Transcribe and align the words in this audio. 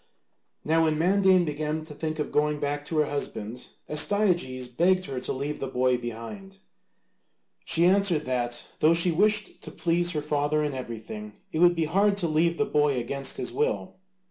Now 0.65 0.85
when 0.85 0.97
Mandane 0.97 1.45
began 1.45 1.83
to 1.85 1.93
think 1.93 2.17
of 2.17 2.31
going 2.31 2.59
back 2.59 2.85
to 2.85 2.97
her 2.97 3.05
husband, 3.05 3.67
Astyages 3.87 4.67
begged 4.67 5.05
her 5.05 5.19
to 5.19 5.31
leave 5.31 5.59
the 5.59 5.67
boy 5.67 5.95
behind. 5.99 6.57
She 7.65 7.85
answered 7.85 8.25
that 8.25 8.65
though 8.79 8.95
she 8.95 9.11
wished 9.11 9.61
to 9.61 9.69
please 9.69 10.09
her 10.13 10.21
father 10.23 10.63
in 10.63 10.73
everything, 10.73 11.33
it 11.51 11.59
would 11.59 11.75
be 11.75 11.85
hard 11.85 12.17
to 12.17 12.27
leave 12.27 12.57
the 12.57 12.65
boy 12.65 12.97
against 12.99 13.37
his 13.37 13.53
will. 13.53 13.97